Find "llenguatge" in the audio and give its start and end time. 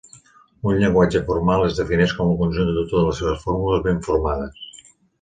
0.83-1.21